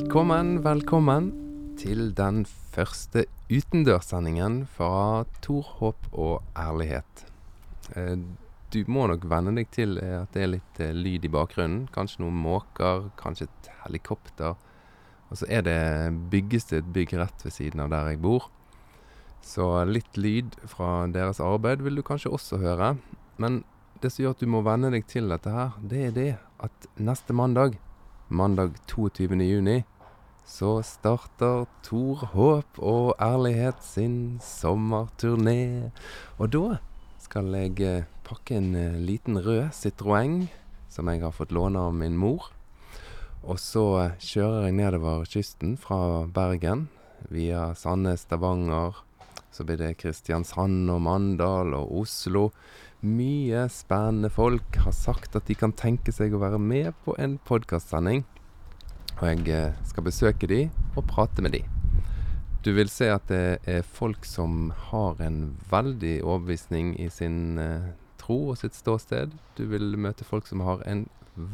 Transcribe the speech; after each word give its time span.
Velkommen, 0.00 0.62
velkommen 0.64 1.26
til 1.76 2.14
den 2.16 2.46
første 2.72 3.26
utendørssendingen 3.52 4.62
fra 4.72 5.26
Tor, 5.44 5.66
håp 5.76 6.06
og 6.16 6.40
ærlighet. 6.56 7.26
Eh, 7.92 8.16
Du 8.72 8.78
må 8.88 9.04
nok 9.10 9.26
venne 9.28 9.52
deg 9.58 9.68
til 9.74 9.98
eh, 10.00 10.22
at 10.22 10.32
det 10.32 10.42
er 10.42 10.50
litt 10.54 10.80
eh, 10.80 10.94
lyd 10.96 11.26
i 11.28 11.30
bakgrunnen. 11.34 11.82
Kanskje 11.92 12.22
noen 12.22 12.38
måker, 12.40 13.10
kanskje 13.20 13.50
et 13.50 13.68
helikopter. 13.82 14.56
Og 15.28 15.36
så 15.36 15.50
er 15.52 15.66
det 15.68 15.76
bygges 16.32 16.70
det 16.70 16.80
et 16.80 16.92
bygg 16.96 17.12
rett 17.20 17.44
ved 17.44 17.52
siden 17.52 17.84
av 17.84 17.92
der 17.92 18.08
jeg 18.14 18.22
bor. 18.24 18.48
Så 19.44 19.68
litt 19.84 20.16
lyd 20.16 20.56
fra 20.64 21.04
deres 21.12 21.44
arbeid 21.44 21.84
vil 21.84 22.00
du 22.00 22.06
kanskje 22.08 22.32
også 22.32 22.62
høre. 22.64 22.94
Men 23.36 23.64
det 24.00 24.14
som 24.14 24.24
gjør 24.24 24.38
at 24.38 24.40
du 24.40 24.48
må 24.48 24.64
venne 24.64 24.94
deg 24.96 25.04
til 25.12 25.28
dette 25.28 25.52
her, 25.52 25.76
det 25.84 26.02
er 26.08 26.18
det 26.22 26.30
at 26.64 26.92
neste 26.96 27.36
mandag, 27.36 27.76
mandag 28.30 28.76
22. 28.86 29.34
juni, 29.42 29.84
så 30.46 30.82
starter 30.86 31.66
Tor 31.82 32.22
Håp 32.32 32.78
og 32.78 33.14
Ærlighet 33.18 33.82
sin 33.82 34.38
sommerturné. 34.38 35.90
Og 36.38 36.52
da 36.54 36.78
skal 37.18 37.50
jeg 37.58 37.82
eh, 37.82 38.06
pakke 38.26 38.60
en 38.60 38.74
eh, 38.78 39.00
liten 39.02 39.38
rød 39.42 39.74
Citroën 39.74 40.44
som 40.90 41.10
jeg 41.10 41.24
har 41.24 41.34
fått 41.34 41.54
låne 41.54 41.82
av 41.82 41.94
min 41.94 42.14
mor. 42.18 42.52
Og 43.42 43.58
så 43.58 43.84
eh, 44.04 44.16
kjører 44.22 44.68
jeg 44.68 44.78
nedover 44.78 45.26
kysten 45.26 45.74
fra 45.80 46.22
Bergen 46.30 46.86
via 47.34 47.72
Sandnes, 47.74 48.28
Stavanger. 48.28 49.02
Så 49.50 49.66
blir 49.66 49.82
det 49.82 49.96
Kristiansand 49.98 50.86
og 50.94 51.02
Mandal 51.02 51.74
og 51.74 51.98
Oslo. 52.04 52.50
Mye 53.00 53.62
spennende 53.72 54.28
folk 54.28 54.76
har 54.84 54.92
sagt 54.92 55.36
at 55.38 55.46
de 55.48 55.54
kan 55.56 55.72
tenke 55.72 56.12
seg 56.12 56.34
å 56.36 56.40
være 56.42 56.58
med 56.60 56.92
på 57.06 57.14
en 57.16 57.38
podkastsending. 57.48 58.26
Og 59.14 59.22
jeg 59.24 59.46
eh, 59.56 59.78
skal 59.88 60.04
besøke 60.04 60.48
de 60.50 60.66
og 60.92 61.06
prate 61.08 61.40
med 61.40 61.56
de. 61.56 61.62
Du 62.60 62.74
vil 62.76 62.92
se 62.92 63.08
at 63.08 63.24
det 63.32 63.64
er 63.64 63.88
folk 63.88 64.28
som 64.28 64.74
har 64.90 65.16
en 65.24 65.56
veldig 65.72 66.18
overbevisning 66.20 66.92
i 67.00 67.08
sin 67.08 67.56
eh, 67.56 67.88
tro 68.20 68.52
og 68.52 68.60
sitt 68.60 68.76
ståsted. 68.76 69.32
Du 69.56 69.64
vil 69.72 69.96
møte 69.96 70.28
folk 70.28 70.44
som 70.52 70.60
har 70.68 70.84
en 70.84 71.06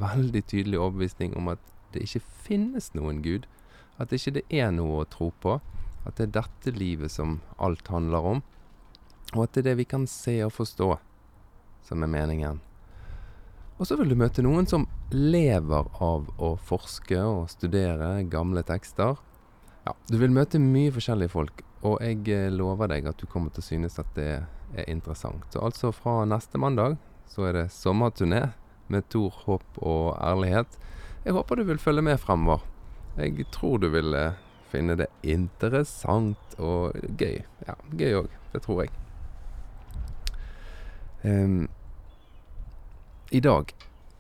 veldig 0.03 0.43
tydelig 0.51 0.83
overbevisning 0.83 1.39
om 1.39 1.55
at 1.55 1.63
det 1.95 2.09
ikke 2.09 2.27
finnes 2.51 2.91
noen 2.99 3.23
Gud. 3.23 3.47
At 4.03 4.11
det 4.11 4.19
ikke 4.19 4.43
er 4.51 4.75
noe 4.75 5.05
å 5.05 5.11
tro 5.15 5.31
på. 5.47 5.61
At 6.03 6.19
det 6.19 6.27
er 6.27 6.39
dette 6.43 6.75
livet 6.75 7.15
som 7.15 7.39
alt 7.55 7.87
handler 7.87 8.33
om. 8.35 8.47
Og 9.37 9.47
at 9.47 9.55
det 9.55 9.63
er 9.63 9.75
det 9.77 9.83
vi 9.85 9.93
kan 9.95 10.11
se 10.11 10.41
og 10.43 10.59
forstå 10.59 10.97
som 11.87 12.03
er 12.03 12.11
meningen. 12.11 12.61
Og 13.77 13.89
så 13.89 13.97
vil 13.99 14.09
du 14.09 14.17
møte 14.17 14.45
noen 14.45 14.69
som 14.69 14.87
lever 15.13 15.89
av 16.03 16.29
å 16.41 16.55
forske 16.57 17.19
og 17.21 17.51
studere 17.53 18.25
gamle 18.33 18.63
tekster. 18.67 19.19
Ja, 19.87 19.93
du 20.09 20.17
vil 20.19 20.33
møte 20.35 20.59
mye 20.63 20.95
forskjellige 20.95 21.35
folk, 21.35 21.61
og 21.87 22.01
jeg 22.03 22.25
eh, 22.33 22.49
lover 22.51 22.91
deg 22.91 23.07
at 23.07 23.21
du 23.21 23.29
kommer 23.31 23.53
til 23.53 23.63
å 23.63 23.69
synes 23.69 24.01
at 24.03 24.09
det 24.17 24.31
er 24.75 24.89
interessant. 24.91 25.45
Så 25.53 25.63
altså 25.63 25.93
fra 25.95 26.25
neste 26.27 26.59
mandag 26.59 26.97
så 27.31 27.47
er 27.51 27.61
det 27.61 27.69
sommerturné 27.75 28.49
med 28.91 29.07
Tor, 29.13 29.35
håp 29.45 29.79
og 29.83 30.17
ærlighet. 30.17 30.79
Jeg 31.27 31.37
håper 31.37 31.61
du 31.61 31.69
vil 31.69 31.83
følge 31.83 32.07
med 32.07 32.21
fremover. 32.23 32.65
Jeg 33.21 33.47
tror 33.55 33.79
du 33.83 33.91
vil 33.93 34.17
eh, 34.17 34.39
finne 34.73 34.97
det 34.99 35.11
interessant 35.27 36.57
og 36.59 36.97
gøy. 37.21 37.43
Ja, 37.69 37.77
gøy 37.93 38.23
òg. 38.25 38.33
Det 38.55 38.65
tror 38.65 38.87
jeg. 38.87 39.06
Em, 41.27 41.69
I 43.31 43.41
dag 43.41 43.75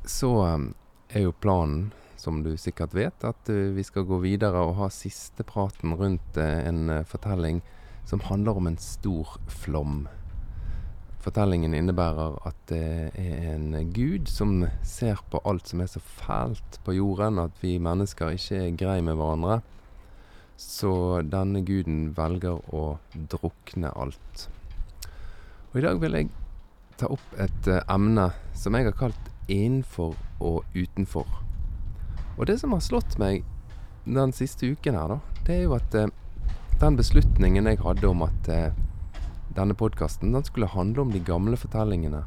så 0.04 0.28
um, 0.42 0.72
er 1.08 1.28
jo 1.28 1.34
planen, 1.38 1.92
som 2.18 2.40
du 2.42 2.56
sikkert 2.58 2.96
vet, 2.98 3.22
at 3.22 3.50
uh, 3.52 3.70
vi 3.76 3.84
skal 3.86 4.08
gå 4.08 4.18
videre 4.24 4.64
og 4.66 4.74
ha 4.80 4.88
siste 4.90 5.44
praten 5.46 5.94
rundt 5.94 6.40
uh, 6.40 6.66
en 6.66 6.90
uh, 6.90 7.04
fortelling 7.06 7.60
som 8.10 8.24
handler 8.26 8.58
om 8.58 8.66
en 8.66 8.78
stor 8.82 9.36
flom. 9.46 10.08
Fortellingen 11.22 11.76
innebærer 11.78 12.40
at 12.46 12.58
det 12.72 13.12
er 13.14 13.52
en 13.52 13.68
gud 13.94 14.26
som 14.30 14.64
ser 14.82 15.22
på 15.30 15.38
alt 15.46 15.70
som 15.70 15.84
er 15.84 15.90
så 15.90 16.02
fælt 16.02 16.80
på 16.86 16.96
jorden, 16.96 17.38
at 17.38 17.54
vi 17.62 17.76
mennesker 17.82 18.34
ikke 18.34 18.64
er 18.64 18.74
grei 18.82 18.96
med 19.02 19.18
hverandre. 19.18 19.60
Så 20.58 21.22
denne 21.22 21.62
guden 21.66 22.10
velger 22.18 22.58
å 22.74 22.98
drukne 23.14 23.94
alt. 23.94 24.48
Og 25.70 25.78
i 25.78 25.86
dag 25.86 26.02
vil 26.02 26.18
jeg 26.18 26.30
ta 26.98 27.10
opp 27.12 27.34
et 27.40 27.68
eh, 27.70 27.82
emne 27.92 28.30
som 28.54 28.74
jeg 28.74 28.88
har 28.88 28.96
kalt 28.96 29.32
'innenfor 29.48 30.16
og 30.40 30.64
utenfor'. 30.74 31.42
Og 32.38 32.46
det 32.46 32.60
som 32.60 32.72
har 32.72 32.80
slått 32.80 33.18
meg 33.18 33.44
den 34.04 34.32
siste 34.32 34.66
uken 34.66 34.94
her, 34.94 35.08
da, 35.08 35.18
det 35.44 35.54
er 35.54 35.62
jo 35.62 35.74
at 35.74 35.94
eh, 35.94 36.08
den 36.80 36.96
beslutningen 36.96 37.66
jeg 37.66 37.80
hadde 37.80 38.08
om 38.08 38.22
at 38.26 38.48
eh, 38.48 38.72
denne 39.56 39.74
podkasten 39.74 40.32
den 40.32 40.44
skulle 40.44 40.68
handle 40.68 41.06
om 41.06 41.12
de 41.12 41.20
gamle 41.24 41.56
fortellingene 41.56 42.24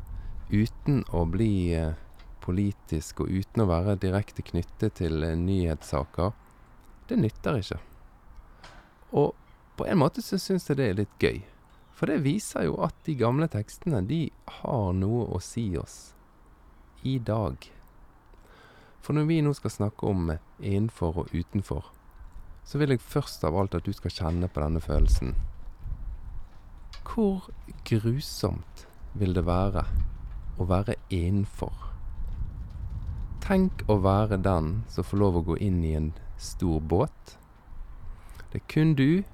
uten 0.49 1.03
å 1.13 1.25
bli 1.29 1.73
eh, 1.77 1.93
politisk 2.41 3.21
og 3.21 3.29
uten 3.29 3.63
å 3.63 3.69
være 3.69 3.99
direkte 4.01 4.41
knyttet 4.45 4.97
til 4.97 5.23
eh, 5.23 5.37
nyhetssaker, 5.37 6.33
det 7.09 7.19
nytter 7.21 7.61
ikke. 7.61 7.79
Og 9.13 9.35
på 9.77 9.85
en 9.87 10.01
måte 10.01 10.23
så 10.25 10.39
syns 10.41 10.65
jeg 10.69 10.79
det 10.79 10.89
er 10.89 10.99
litt 11.03 11.21
gøy. 11.21 11.39
For 11.99 12.07
det 12.07 12.21
viser 12.23 12.63
jo 12.63 12.77
at 12.85 12.95
de 13.03 13.11
gamle 13.19 13.49
tekstene, 13.51 13.99
de 14.07 14.29
har 14.61 14.93
noe 14.95 15.25
å 15.35 15.41
si 15.43 15.65
oss 15.75 16.13
i 17.03 17.17
dag. 17.19 17.57
For 19.03 19.17
når 19.17 19.27
vi 19.27 19.41
nå 19.43 19.51
skal 19.57 19.73
snakke 19.73 20.07
om 20.07 20.29
eh, 20.31 20.39
innenfor 20.63 21.25
og 21.25 21.33
utenfor, 21.35 21.89
så 22.63 22.79
vil 22.79 22.95
jeg 22.95 23.03
først 23.03 23.43
av 23.43 23.57
alt 23.59 23.75
at 23.75 23.83
du 23.83 23.91
skal 23.91 24.15
kjenne 24.15 24.47
på 24.47 24.63
denne 24.63 24.79
følelsen. 24.79 25.35
Hvor 27.03 27.49
grusomt 27.83 28.87
vil 29.19 29.35
det 29.35 29.43
være 29.43 29.83
å 30.55 30.71
være 30.71 30.95
innenfor? 31.11 31.75
Tenk 33.43 33.83
å 33.91 33.99
være 33.99 34.39
den 34.39 34.85
som 34.87 35.03
får 35.03 35.25
lov 35.25 35.41
å 35.41 35.45
gå 35.51 35.59
inn 35.67 35.83
i 35.83 35.95
en 35.99 36.11
stor 36.39 36.79
båt. 36.79 37.37
Det 38.53 38.63
er 38.63 38.67
kun 38.71 38.95
du 38.95 39.25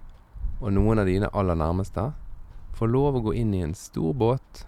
og 0.64 0.72
noen 0.74 1.06
av 1.06 1.14
dine 1.14 1.30
aller 1.30 1.62
nærmeste 1.62 2.10
får 2.76 2.92
lov 2.92 3.16
å 3.16 3.24
gå 3.30 3.34
inn 3.40 3.54
i 3.56 3.64
en 3.64 3.76
stor 3.78 4.14
båt, 4.14 4.66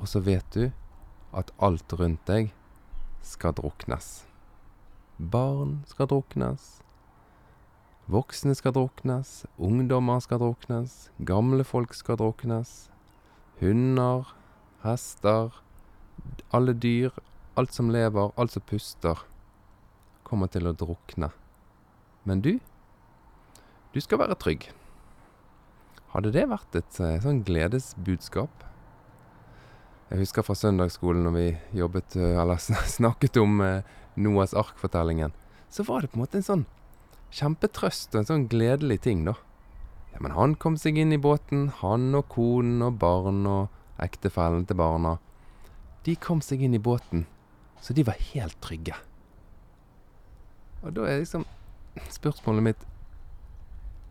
og 0.00 0.08
så 0.10 0.20
vet 0.20 0.46
du 0.52 0.68
at 1.36 1.52
alt 1.62 1.92
rundt 1.96 2.24
deg 2.28 2.52
skal 3.24 3.56
druknes. 3.56 4.26
Barn 5.16 5.80
skal 5.88 6.10
druknes. 6.12 6.76
Voksne 8.12 8.54
skal 8.54 8.76
druknes. 8.76 9.46
Ungdommer 9.56 10.20
skal 10.20 10.42
druknes. 10.44 11.08
Gamle 11.18 11.64
folk 11.64 11.96
skal 11.96 12.20
druknes. 12.20 12.90
Hunder, 13.58 14.28
hester, 14.84 15.56
alle 16.52 16.76
dyr, 16.76 17.16
alt 17.56 17.72
som 17.72 17.90
lever, 17.90 18.30
alt 18.36 18.52
som 18.52 18.62
puster, 18.68 19.24
kommer 20.22 20.52
til 20.52 20.68
å 20.68 20.76
drukne. 20.76 21.32
Men 22.28 22.44
du, 22.44 22.58
du 23.94 24.02
skal 24.04 24.20
være 24.20 24.36
trygg. 24.38 24.68
Hadde 26.16 26.30
det 26.32 26.46
vært 26.48 26.76
et 26.78 26.98
eh, 27.04 27.18
sånn 27.20 27.42
gledesbudskap? 27.44 28.62
Jeg 30.08 30.22
husker 30.22 30.46
fra 30.46 30.54
søndagsskolen 30.56 31.26
når 31.26 31.34
vi 31.34 31.44
jobbet, 31.76 32.16
eh, 32.16 32.38
eller 32.40 32.56
snakket 32.96 33.36
om 33.42 33.60
eh, 33.60 33.84
Noas 34.16 34.54
ark-fortellingen. 34.56 35.34
Så 35.68 35.84
var 35.84 36.00
det 36.00 36.14
på 36.14 36.16
en 36.16 36.22
måte 36.24 36.40
en 36.40 36.46
sånn 36.46 36.64
kjempetrøst 37.36 38.14
og 38.14 38.22
en 38.22 38.30
sånn 38.30 38.46
gledelig 38.48 39.02
ting, 39.04 39.26
da. 39.28 39.34
Ja, 40.14 40.22
men 40.24 40.32
han 40.32 40.56
kom 40.56 40.80
seg 40.80 40.96
inn 40.96 41.12
i 41.12 41.20
båten, 41.20 41.68
han 41.82 42.08
og 42.16 42.30
konen 42.32 42.80
og 42.86 42.96
barn 43.02 43.44
og 43.50 44.00
ektefellen 44.00 44.64
til 44.64 44.80
barna. 44.80 45.18
De 46.08 46.16
kom 46.16 46.40
seg 46.40 46.64
inn 46.64 46.78
i 46.78 46.80
båten, 46.80 47.26
så 47.84 47.92
de 47.92 48.06
var 48.08 48.16
helt 48.32 48.56
trygge. 48.64 48.96
Og 50.80 50.96
da 50.96 51.10
er 51.10 51.20
liksom 51.20 51.44
spørsmålet 52.08 52.70
mitt 52.70 52.88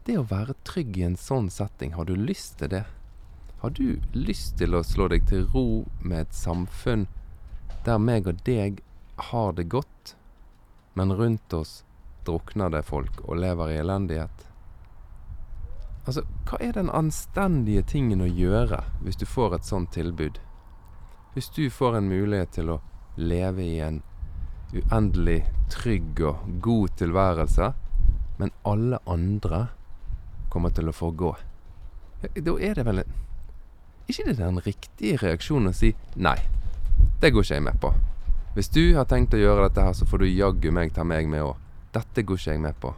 Det 0.05 0.19
å 0.21 0.27
være 0.29 0.53
trygg 0.61 0.97
i 0.99 1.03
en 1.07 1.15
sånn 1.17 1.47
setting, 1.49 1.95
har 1.97 2.05
du 2.05 2.13
lyst 2.13 2.59
til 2.59 2.69
det? 2.69 2.83
Har 3.63 3.71
du 3.73 4.03
lyst 4.13 4.59
til 4.59 4.75
å 4.77 4.83
slå 4.85 5.07
deg 5.09 5.23
til 5.25 5.47
ro 5.49 5.85
med 5.97 6.27
et 6.27 6.35
samfunn 6.37 7.07
der 7.87 7.97
meg 7.97 8.27
og 8.29 8.43
deg 8.45 8.83
har 9.31 9.55
det 9.57 9.63
godt, 9.73 10.11
men 10.93 11.13
rundt 11.17 11.55
oss 11.57 11.79
drukner 12.27 12.69
det 12.69 12.83
folk 12.85 13.23
og 13.23 13.39
lever 13.41 13.71
i 13.73 13.79
elendighet? 13.81 14.43
Altså, 16.05 16.21
hva 16.45 16.59
er 16.61 16.75
den 16.77 16.91
anstendige 16.93 17.81
tingen 17.95 18.21
å 18.21 18.27
gjøre 18.29 18.83
hvis 18.99 19.17
du 19.17 19.25
får 19.25 19.55
et 19.57 19.65
sånt 19.65 19.89
tilbud? 19.95 20.37
Hvis 21.33 21.49
du 21.55 21.63
får 21.73 21.97
en 21.97 22.11
mulighet 22.11 22.53
til 22.59 22.69
å 22.75 22.77
leve 23.17 23.65
i 23.65 23.79
en 23.81 24.03
uendelig 24.69 25.39
trygg 25.73 26.21
og 26.29 26.45
god 26.61 26.93
tilværelse, 27.01 27.71
men 28.37 28.53
alle 28.69 29.01
andre 29.09 29.63
kommer 30.55 30.71
til 30.71 30.87
å 30.87 30.95
få 30.95 31.11
gå. 31.11 31.35
Da 32.39 32.57
er 32.63 32.79
det 32.79 32.87
vel 32.87 33.03
en 33.03 33.15
ikke 34.07 34.27
det 34.27 34.35
den 34.37 34.59
riktige 34.61 35.17
reaksjonen 35.17 35.71
å 35.71 35.73
si 35.73 35.89
nei, 36.21 36.37
det 37.21 37.31
går 37.33 37.45
ikke 37.45 37.57
jeg 37.57 37.65
med 37.65 37.79
på. 37.81 37.89
Hvis 38.55 38.69
du 38.71 38.83
har 38.95 39.07
tenkt 39.09 39.33
å 39.33 39.39
gjøre 39.39 39.65
dette 39.65 39.81
her, 39.81 39.95
så 39.97 40.05
får 40.05 40.21
du 40.21 40.27
jaggu 40.29 40.69
meg 40.71 40.93
ta 40.93 41.03
meg 41.03 41.27
med 41.31 41.41
òg. 41.43 41.57
Dette 41.95 42.21
går 42.21 42.37
ikke 42.37 42.53
jeg 42.53 42.61
med 42.61 42.77
på. 42.83 42.93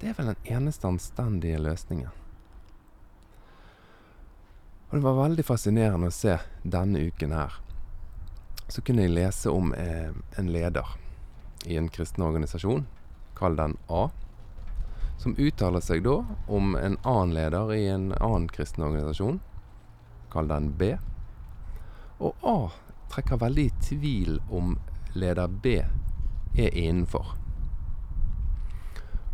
Det 0.00 0.12
er 0.12 0.16
vel 0.16 0.30
den 0.30 0.54
eneste 0.54 0.88
anstendige 0.88 1.58
løsningen. 1.60 2.14
Og 4.90 4.96
det 4.96 5.02
var 5.04 5.18
veldig 5.18 5.44
fascinerende 5.46 6.08
å 6.10 6.14
se 6.14 6.38
denne 6.62 7.02
uken 7.10 7.34
her. 7.34 7.58
Så 8.70 8.82
kunne 8.86 9.04
jeg 9.04 9.14
lese 9.16 9.50
om 9.52 9.74
eh, 9.74 10.14
en 10.38 10.50
leder 10.54 10.86
i 11.66 11.76
en 11.76 11.90
kristen 11.92 12.24
organisasjon, 12.24 12.86
kall 13.36 13.58
den 13.58 13.76
A, 13.90 14.08
som 15.20 15.34
uttaler 15.36 15.82
seg 15.84 16.04
da 16.06 16.22
om 16.48 16.72
en 16.76 16.96
annen 17.04 17.34
leder 17.36 17.72
i 17.76 17.82
en 17.92 18.12
annen 18.16 18.46
kristen 18.48 18.86
organisasjon, 18.86 19.40
kall 20.32 20.48
den 20.48 20.70
B. 20.80 20.94
Og 22.24 22.46
A 22.46 22.70
trekker 23.12 23.42
veldig 23.42 23.66
i 23.68 23.74
tvil 23.84 24.38
om 24.48 24.78
leder 25.12 25.52
B 25.52 25.74
er 26.56 26.72
innenfor. 26.72 27.34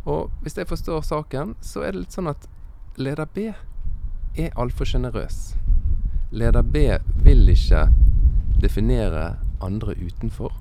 Og 0.07 0.31
hvis 0.43 0.57
jeg 0.59 0.67
forstår 0.67 1.07
saken, 1.07 1.55
så 1.63 1.85
er 1.85 1.95
det 1.95 2.03
litt 2.03 2.19
sånn 2.19 2.31
at 2.31 2.49
leder 2.99 3.27
B 3.31 3.47
er 3.47 4.59
altfor 4.59 4.87
sjenerøs. 4.87 5.55
Leder 6.35 6.67
B 6.67 6.83
vil 7.23 7.47
ikke 7.51 7.85
definere 8.59 9.37
andre 9.63 9.95
utenfor. 9.95 10.51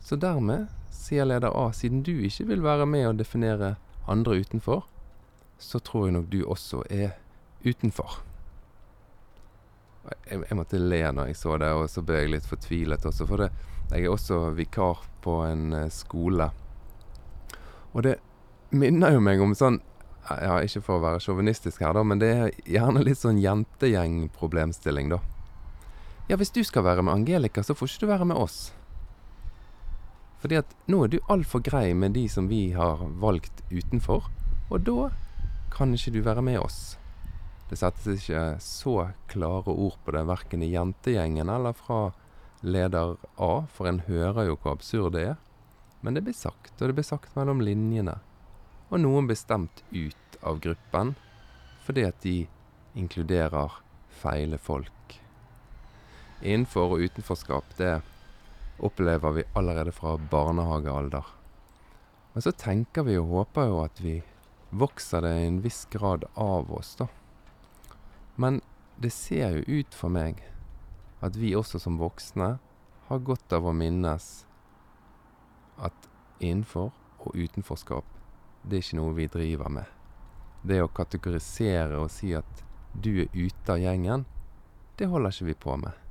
Så 0.00 0.16
dermed 0.16 0.68
sier 0.96 1.28
leder 1.28 1.54
A, 1.54 1.68
siden 1.76 2.02
du 2.06 2.14
ikke 2.26 2.48
vil 2.50 2.64
være 2.64 2.86
med 2.88 3.10
å 3.10 3.16
definere 3.16 3.76
andre 4.10 4.40
utenfor, 4.42 4.84
så 5.58 5.80
tror 5.80 6.08
jeg 6.08 6.16
nok 6.16 6.28
du 6.32 6.40
også 6.44 6.82
er 6.92 7.16
utenfor. 7.64 8.20
Jeg, 10.26 10.42
jeg 10.42 10.58
måtte 10.58 10.78
le 10.80 11.00
når 11.12 11.32
jeg 11.32 11.40
så 11.40 11.56
det, 11.60 11.72
og 11.74 11.88
så 11.90 12.04
ble 12.06 12.20
jeg 12.22 12.34
litt 12.36 12.46
fortvilet 12.46 13.08
også. 13.08 13.26
For 13.26 13.42
det, 13.42 13.50
jeg 13.90 14.04
er 14.04 14.12
også 14.12 14.44
vikar 14.54 15.02
på 15.24 15.40
en 15.46 15.72
uh, 15.74 15.88
skole 15.90 16.50
og 17.96 18.04
det 18.04 18.18
minner 18.76 19.14
jo 19.16 19.22
meg 19.24 19.40
om 19.40 19.54
sånn 19.56 19.80
Ja, 20.26 20.58
ikke 20.60 20.82
for 20.82 20.98
å 20.98 21.04
være 21.04 21.22
sjåvinistisk 21.22 21.84
her, 21.84 21.94
da, 21.94 22.02
men 22.02 22.18
det 22.18 22.28
er 22.34 22.56
gjerne 22.66 23.04
litt 23.06 23.20
sånn 23.20 23.38
jentegjengproblemstilling, 23.38 25.12
da. 25.12 25.20
Ja, 26.26 26.34
hvis 26.34 26.50
du 26.50 26.64
skal 26.66 26.82
være 26.82 27.04
med 27.06 27.14
Angelica, 27.14 27.62
så 27.62 27.76
får 27.78 27.92
ikke 27.92 28.02
du 28.02 28.10
være 28.10 28.26
med 28.32 28.40
oss. 28.42 28.56
Fordi 30.42 30.58
at 30.60 30.74
nå 30.90 31.04
er 31.04 31.12
du 31.12 31.18
altfor 31.32 31.62
grei 31.64 31.94
med 31.96 32.14
de 32.16 32.26
som 32.28 32.50
vi 32.50 32.70
har 32.76 33.00
valgt 33.22 33.62
utenfor, 33.70 34.28
og 34.70 34.84
da 34.86 35.10
kan 35.72 35.94
ikke 35.94 36.12
du 36.14 36.20
være 36.24 36.44
med 36.44 36.60
oss. 36.60 36.96
Det 37.70 37.78
settes 37.80 38.28
ikke 38.28 38.44
så 38.62 39.10
klare 39.30 39.72
ord 39.72 39.96
på 40.04 40.14
det, 40.14 40.22
verken 40.28 40.62
i 40.62 40.70
jentegjengen 40.70 41.50
eller 41.50 41.74
fra 41.74 42.12
leder 42.62 43.16
A, 43.42 43.66
for 43.72 43.90
en 43.90 44.04
hører 44.06 44.50
jo 44.50 44.58
hvor 44.60 44.76
absurd 44.76 45.16
det 45.16 45.24
er. 45.32 45.36
Men 46.00 46.14
det 46.14 46.22
blir 46.26 46.36
sagt, 46.36 46.76
og 46.78 46.88
det 46.88 46.98
blir 46.98 47.06
sagt 47.06 47.34
mellom 47.38 47.62
linjene. 47.64 48.18
Og 48.90 49.00
noen 49.02 49.26
blir 49.26 49.38
stemt 49.38 49.82
ut 49.90 50.38
av 50.46 50.60
gruppen 50.62 51.16
fordi 51.86 52.02
at 52.06 52.18
de 52.22 52.36
inkluderer 52.98 53.76
feile 54.18 54.58
folk. 54.58 55.18
Innenfor 56.42 56.96
og 56.96 57.04
utenforskap, 57.06 57.76
det 57.78 58.00
opplever 58.78 59.30
vi 59.30 59.44
allerede 59.52 59.92
fra 59.92 60.16
barnehagealder. 60.16 61.24
Men 62.32 62.42
så 62.42 62.52
tenker 62.52 63.06
vi 63.06 63.16
og 63.18 63.30
håper 63.32 63.70
jo 63.70 63.78
at 63.84 64.00
vi 64.04 64.18
vokser 64.76 65.24
det 65.24 65.32
i 65.40 65.46
en 65.46 65.62
viss 65.64 65.86
grad 65.90 66.26
av 66.34 66.72
oss, 66.72 66.96
da. 66.98 67.06
Men 68.36 68.60
det 69.00 69.12
ser 69.16 69.56
jo 69.56 69.80
ut 69.80 69.96
for 69.96 70.12
meg 70.12 70.42
at 71.24 71.36
vi 71.40 71.54
også 71.56 71.80
som 71.80 71.96
voksne 72.00 72.56
har 73.08 73.24
godt 73.24 73.56
av 73.56 73.64
å 73.68 73.72
minnes 73.76 74.28
at 75.80 76.08
innenfor 76.44 76.92
og 77.26 77.36
utenforskap, 77.36 78.04
det 78.62 78.78
er 78.78 78.84
ikke 78.84 78.98
noe 79.00 79.16
vi 79.16 79.28
driver 79.32 79.72
med. 79.72 79.86
Det 80.66 80.82
å 80.82 80.92
kategorisere 80.92 82.00
og 82.00 82.10
si 82.12 82.34
at 82.36 82.64
du 82.92 83.22
er 83.24 83.32
ute 83.32 83.72
av 83.72 83.80
gjengen, 83.80 84.24
det 84.96 85.08
holder 85.08 85.32
ikke 85.32 85.48
vi 85.50 85.56
på 85.66 85.76
med. 85.80 86.05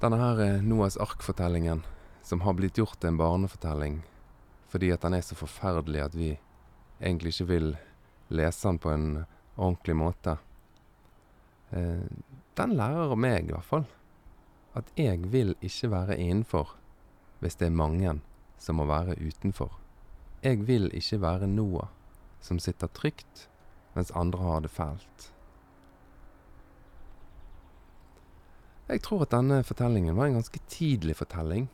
Denne 0.00 0.18
her 0.20 0.40
eh, 0.44 0.62
Noas 0.62 0.98
ark-fortellingen, 1.00 1.82
som 2.22 2.42
har 2.44 2.56
blitt 2.58 2.76
gjort 2.76 2.98
til 3.00 3.14
en 3.14 3.20
barnefortelling 3.20 4.02
fordi 4.68 4.90
at 4.92 5.04
den 5.06 5.14
er 5.14 5.22
så 5.22 5.36
forferdelig 5.38 6.00
at 6.02 6.16
vi 6.18 6.32
egentlig 7.00 7.32
ikke 7.32 7.46
vil 7.48 7.68
lese 8.34 8.66
den 8.66 8.80
på 8.82 8.90
en 8.90 9.06
ordentlig 9.54 9.94
måte, 9.96 10.34
eh, 11.70 12.02
den 12.58 12.74
lærer 12.76 13.14
meg 13.16 13.46
i 13.46 13.54
hvert 13.54 13.68
fall 13.68 13.86
at 14.76 14.90
jeg 15.00 15.30
vil 15.32 15.54
ikke 15.64 15.90
være 15.94 16.18
innenfor 16.20 16.74
hvis 17.40 17.56
det 17.56 17.70
er 17.70 17.78
mange 17.78 18.18
som 18.60 18.76
må 18.80 18.86
være 18.88 19.16
utenfor. 19.20 19.70
Jeg 20.44 20.66
vil 20.68 20.90
ikke 20.92 21.20
være 21.20 21.48
Noah, 21.48 21.88
som 22.40 22.60
sitter 22.60 22.92
trygt 22.92 23.46
mens 23.96 24.12
andre 24.12 24.44
har 24.44 24.60
det 24.60 24.70
fælt. 24.70 25.30
Jeg 28.86 29.02
tror 29.02 29.24
at 29.24 29.34
denne 29.34 29.62
fortellingen 29.66 30.16
var 30.16 30.28
en 30.28 30.38
ganske 30.38 30.60
tidlig 30.70 31.16
fortelling. 31.18 31.68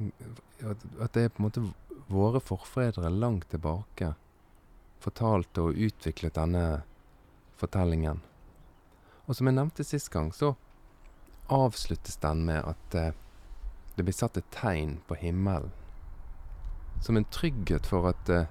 At 0.00 1.12
det 1.12 1.26
er 1.26 1.32
på 1.32 1.42
en 1.42 1.48
måte 1.48 1.64
våre 2.08 2.40
forfedre 2.40 3.10
langt 3.12 3.50
tilbake 3.52 4.14
fortalte 5.04 5.66
og 5.66 5.76
utviklet 5.76 6.36
denne 6.38 6.64
fortellingen. 7.60 8.22
Og 9.28 9.36
som 9.36 9.48
jeg 9.48 9.56
nevnte 9.56 9.84
sist 9.84 10.10
gang, 10.12 10.32
så 10.32 10.54
avsluttes 11.52 12.16
den 12.22 12.46
med 12.48 12.64
at 12.64 12.96
eh, 12.96 13.12
det 13.96 14.04
blir 14.06 14.16
satt 14.16 14.40
et 14.40 14.48
tegn 14.52 14.98
på 15.08 15.16
himmelen. 15.20 15.72
Som 17.04 17.18
en 17.20 17.28
trygghet 17.28 17.86
for 17.86 18.08
at 18.08 18.30
uh, 18.32 18.46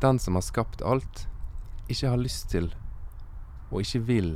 den 0.00 0.18
som 0.18 0.38
har 0.38 0.44
skapt 0.46 0.82
alt, 0.82 1.26
ikke 1.92 2.08
har 2.08 2.20
lyst 2.20 2.48
til 2.50 2.70
og 3.70 3.82
ikke 3.82 4.00
vil 4.08 4.30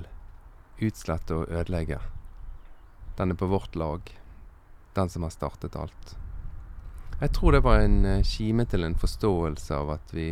utslette 0.83 1.37
og 1.37 1.51
ødelegge. 1.51 2.01
Den 3.19 3.31
er 3.31 3.39
på 3.39 3.47
vårt 3.51 3.77
lag, 3.77 4.01
den 4.95 5.09
som 5.09 5.23
har 5.23 5.35
startet 5.35 5.77
alt. 5.77 6.17
Jeg 7.21 7.35
tror 7.37 7.53
det 7.53 7.65
var 7.65 7.83
en 7.85 8.05
uh, 8.07 8.23
kime 8.25 8.65
til 8.65 8.85
en 8.85 8.97
forståelse 8.97 9.77
av 9.77 9.91
at 9.99 10.15
vi 10.17 10.31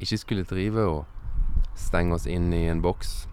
ikke 0.00 0.18
skulle 0.20 0.46
drive 0.46 0.84
og 0.86 1.74
stenge 1.78 2.14
oss 2.14 2.28
inn 2.30 2.52
i 2.54 2.68
en 2.70 2.82
boks 2.84 3.24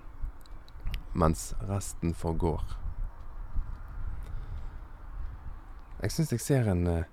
mens 1.18 1.52
resten 1.70 2.14
forgår. 2.18 2.64
Jeg 6.02 6.14
syns 6.14 6.34
jeg 6.34 6.42
ser 6.42 6.70
en 6.74 6.86
uh, 6.90 7.06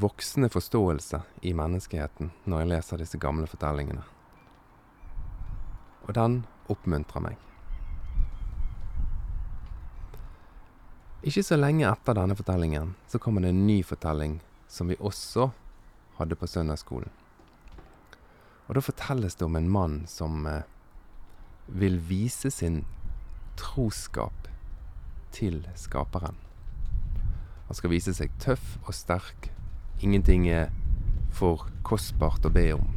voksende 0.00 0.52
forståelse 0.52 1.22
i 1.48 1.52
menneskeheten 1.56 2.34
når 2.44 2.62
jeg 2.62 2.72
leser 2.74 3.00
disse 3.04 3.20
gamle 3.20 3.48
fortellingene. 3.48 4.04
Og 6.08 6.16
den 6.16 6.42
oppmuntrer 6.72 7.24
meg. 7.24 7.49
Ikke 11.20 11.42
så 11.44 11.56
lenge 11.58 11.84
etter 11.84 12.16
denne 12.16 12.32
fortellingen 12.32 12.94
så 13.08 13.18
kommer 13.20 13.44
det 13.44 13.50
en 13.52 13.66
ny 13.66 13.82
fortelling 13.84 14.38
som 14.72 14.88
vi 14.88 14.96
også 14.96 15.50
hadde 16.16 16.36
på 16.40 16.48
søndagsskolen. 16.48 17.10
Og 18.68 18.78
da 18.78 18.80
fortelles 18.80 19.36
det 19.36 19.44
om 19.44 19.58
en 19.58 19.68
mann 19.68 19.98
som 20.08 20.46
eh, 20.48 20.62
vil 21.66 21.98
vise 22.08 22.48
sin 22.54 22.84
troskap 23.60 24.48
til 25.36 25.60
Skaperen. 25.76 26.38
Han 27.68 27.76
skal 27.76 27.92
vise 27.92 28.16
seg 28.16 28.32
tøff 28.40 28.78
og 28.86 28.96
sterk. 28.96 29.50
Ingenting 30.00 30.48
er 30.48 30.72
for 31.36 31.68
kostbart 31.84 32.48
å 32.48 32.54
be 32.54 32.64
om. 32.78 32.88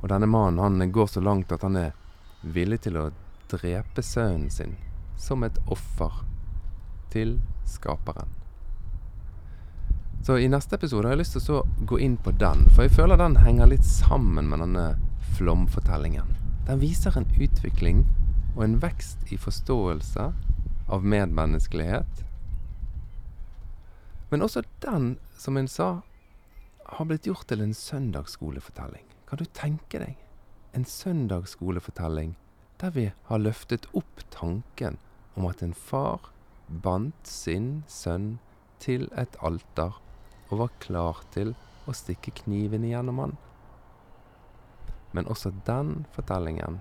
Og 0.00 0.08
denne 0.14 0.30
mannen 0.30 0.64
han 0.64 0.96
går 0.96 1.12
så 1.12 1.20
langt 1.20 1.52
at 1.52 1.66
han 1.66 1.76
er 1.76 1.92
villig 2.40 2.86
til 2.88 3.02
å 3.02 3.10
drepe 3.52 4.02
sønnen 4.02 4.48
sin 4.50 4.78
som 5.16 5.44
et 5.46 5.58
offer 5.66 6.22
til 7.12 7.38
skaperen. 7.66 8.32
Så 10.26 10.38
i 10.42 10.48
neste 10.50 10.74
episode 10.74 11.06
har 11.06 11.14
jeg 11.14 11.22
lyst 11.22 11.36
til 11.38 11.58
å 11.58 11.64
gå 11.86 12.00
inn 12.02 12.16
på 12.18 12.34
den, 12.34 12.66
for 12.74 12.86
jeg 12.86 12.96
føler 12.96 13.20
den 13.20 13.38
henger 13.44 13.70
litt 13.70 13.86
sammen 13.86 14.50
med 14.50 14.64
denne 14.64 14.86
flomfortellingen. 15.36 16.32
Den 16.66 16.82
viser 16.82 17.14
en 17.16 17.28
utvikling 17.38 18.04
og 18.56 18.64
en 18.66 18.78
vekst 18.82 19.30
i 19.30 19.38
forståelse 19.38 20.30
av 20.90 21.04
medmenneskelighet 21.06 22.26
men 24.28 24.42
også 24.42 24.62
den, 24.80 25.18
som 25.38 25.56
en 25.56 25.68
sa, 25.68 26.00
har 26.84 27.06
blitt 27.06 27.26
gjort 27.26 27.46
til 27.50 27.62
en 27.62 27.74
søndagsskolefortelling. 27.74 29.04
Kan 29.28 29.38
du 29.38 29.46
tenke 29.54 30.00
deg? 30.02 30.16
En 30.74 30.84
søndagsskolefortelling 30.84 32.34
der 32.80 32.92
vi 32.92 33.06
har 33.30 33.40
løftet 33.40 33.86
opp 33.96 34.20
tanken 34.34 34.98
om 35.36 35.46
at 35.48 35.62
en 35.62 35.74
far 35.76 36.32
bandt 36.66 37.28
sin 37.28 37.84
sønn 37.88 38.36
til 38.82 39.06
et 39.16 39.36
alter 39.44 39.96
og 40.50 40.60
var 40.62 40.74
klar 40.82 41.22
til 41.34 41.54
å 41.86 41.94
stikke 41.94 42.34
kniven 42.42 42.84
igjennom 42.86 43.20
han. 43.22 43.36
Men 45.14 45.28
også 45.32 45.52
den 45.66 46.04
fortellingen 46.14 46.80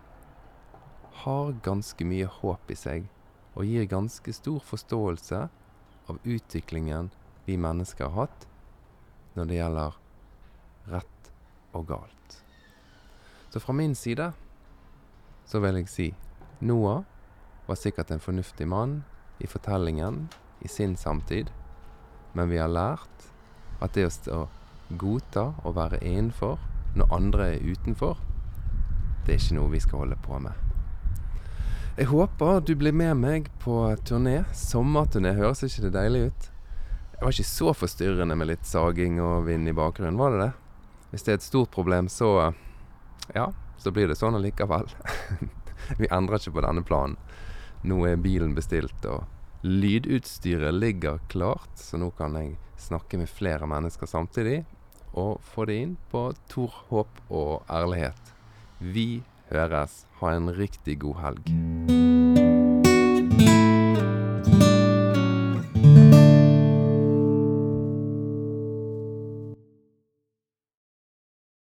har 1.24 1.53
ganske 1.65 2.07
mye 2.07 2.27
håp 2.27 2.71
i 2.71 2.77
seg, 2.77 3.05
og 3.55 3.69
gir 3.69 3.88
ganske 3.88 4.33
stor 4.35 4.59
forståelse 4.67 5.45
av 6.12 6.17
utviklingen 6.27 7.12
vi 7.45 7.55
mennesker 7.62 8.09
har 8.09 8.25
hatt 8.25 8.47
når 9.35 9.47
det 9.47 9.59
gjelder 9.59 10.00
rett 10.91 11.31
og 11.75 11.88
galt. 11.88 12.38
Så 13.50 13.62
fra 13.63 13.75
min 13.77 13.95
side 13.95 14.33
så 15.47 15.62
vil 15.63 15.79
jeg 15.79 15.91
si 15.91 16.07
Noah 16.65 17.05
var 17.65 17.79
sikkert 17.79 18.12
en 18.12 18.24
fornuftig 18.24 18.67
mann 18.67 19.03
i 19.39 19.48
fortellingen 19.48 20.27
i 20.62 20.67
sin 20.67 20.95
samtid, 20.98 21.50
men 22.34 22.50
vi 22.50 22.57
har 22.62 22.72
lært 22.72 23.29
at 23.81 23.93
det 23.98 24.07
å 24.31 24.45
godta 24.89 25.51
og 25.63 25.75
være 25.75 26.01
innenfor 26.05 26.60
når 26.95 27.12
andre 27.13 27.48
er 27.55 27.65
utenfor, 27.65 28.19
det 29.25 29.34
er 29.36 29.41
ikke 29.41 29.57
noe 29.57 29.74
vi 29.74 29.81
skal 29.84 30.05
holde 30.05 30.17
på 30.24 30.39
med. 30.39 30.53
Jeg 31.95 32.10
håper 32.12 32.60
du 32.60 32.74
blir 32.75 32.91
med 32.91 33.15
meg 33.17 33.45
på 33.63 33.77
turné. 34.03 34.41
Sommerturné, 34.51 35.31
høres 35.38 35.63
ikke 35.63 35.88
det 35.88 35.93
deilig 35.95 36.25
ut? 36.27 36.48
Det 37.15 37.24
var 37.24 37.31
ikke 37.31 37.48
så 37.48 37.72
forstyrrende 37.72 38.36
med 38.36 38.50
litt 38.50 38.67
saging 38.67 39.22
og 39.24 39.45
vind 39.48 39.72
i 39.72 39.75
bakgrunnen, 39.75 40.19
var 40.19 40.36
det 40.36 40.41
det? 40.43 40.51
Hvis 41.12 41.24
det 41.24 41.31
er 41.31 41.39
et 41.39 41.45
stort 41.45 41.72
problem, 41.72 42.10
så 42.12 42.51
ja, 43.34 43.48
så 43.79 43.93
blir 43.95 44.12
det 44.12 44.17
sånn 44.19 44.36
allikevel. 44.36 44.91
Vi 46.00 46.12
endrer 46.12 46.41
ikke 46.41 46.57
på 46.57 46.65
denne 46.65 46.84
planen. 46.84 47.15
Nå 47.85 47.99
er 48.09 48.17
bilen 48.17 48.55
bestilt, 48.57 49.05
og 49.05 49.25
lydutstyret 49.65 50.73
ligger 50.73 51.19
klart, 51.29 51.69
så 51.77 51.99
nå 52.01 52.09
kan 52.17 52.33
jeg 52.39 52.55
snakke 52.81 53.19
med 53.21 53.29
flere 53.29 53.69
mennesker 53.69 54.09
samtidig 54.09 54.63
og 55.15 55.37
få 55.53 55.67
det 55.69 55.77
inn 55.83 55.93
på 56.11 56.27
Tor 56.51 56.81
Håp 56.89 57.21
og 57.29 57.63
Ærlighet. 57.71 58.33
Vi 58.81 59.23
høres. 59.51 60.03
Ha 60.19 60.35
en 60.35 60.51
riktig 60.57 60.99
god 61.05 61.21
helg. 61.23 62.25